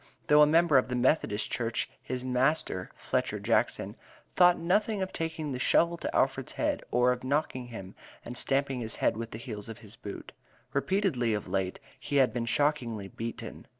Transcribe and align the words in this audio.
Though 0.25 0.41
a 0.41 0.47
member 0.47 0.79
of 0.79 0.87
the 0.87 0.95
Methodist 0.95 1.51
Church, 1.51 1.87
his 2.01 2.23
master, 2.25 2.89
Fletcher 2.95 3.39
Jackson, 3.39 3.95
"thought 4.35 4.57
nothing 4.57 5.03
of 5.03 5.13
taking 5.13 5.51
the 5.51 5.59
shovel 5.59 5.95
to 5.97 6.15
Alfred's 6.15 6.53
head; 6.53 6.81
or 6.89 7.11
of 7.11 7.23
knocking 7.23 7.67
him, 7.67 7.93
and 8.25 8.35
stamping 8.35 8.79
his 8.79 8.95
head 8.95 9.15
with 9.15 9.29
the 9.29 9.37
heels 9.37 9.69
of 9.69 9.77
his 9.77 9.95
boots." 9.97 10.33
Repeatedly, 10.73 11.35
of 11.35 11.47
late, 11.47 11.79
he 11.99 12.15
had 12.15 12.33
been 12.33 12.47
shockingly 12.47 13.09
beaten. 13.09 13.67